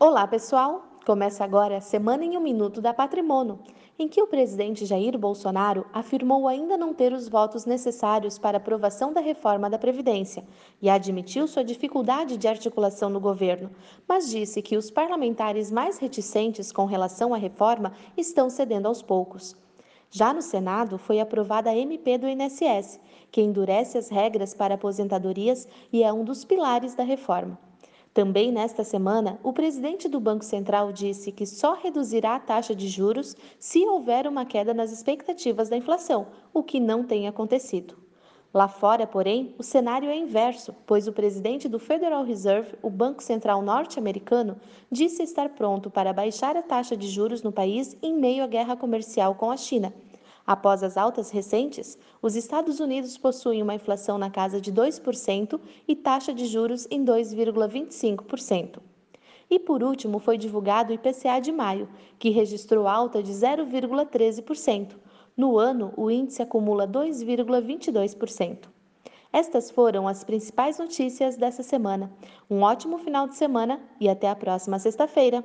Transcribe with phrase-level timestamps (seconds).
[0.00, 0.84] Olá, pessoal!
[1.04, 3.58] Começa agora a Semana em um Minuto da Patrimônio,
[3.98, 9.12] em que o presidente Jair Bolsonaro afirmou ainda não ter os votos necessários para aprovação
[9.12, 10.44] da reforma da Previdência
[10.80, 13.72] e admitiu sua dificuldade de articulação no governo,
[14.06, 19.56] mas disse que os parlamentares mais reticentes com relação à reforma estão cedendo aos poucos.
[20.12, 23.00] Já no Senado, foi aprovada a MP do INSS,
[23.32, 27.58] que endurece as regras para aposentadorias e é um dos pilares da reforma.
[28.18, 32.88] Também nesta semana, o presidente do Banco Central disse que só reduzirá a taxa de
[32.88, 37.96] juros se houver uma queda nas expectativas da inflação, o que não tem acontecido.
[38.52, 43.22] Lá fora, porém, o cenário é inverso, pois o presidente do Federal Reserve, o Banco
[43.22, 44.56] Central norte-americano,
[44.90, 48.74] disse estar pronto para baixar a taxa de juros no país em meio à guerra
[48.74, 49.94] comercial com a China
[50.48, 55.94] Após as altas recentes, os Estados Unidos possuem uma inflação na casa de 2% e
[55.94, 58.78] taxa de juros em 2,25%.
[59.50, 61.86] E por último, foi divulgado o IPCA de maio,
[62.18, 64.96] que registrou alta de 0,13%.
[65.36, 68.70] No ano, o índice acumula 2,22%.
[69.30, 72.10] Estas foram as principais notícias dessa semana.
[72.48, 75.44] Um ótimo final de semana e até a próxima sexta-feira.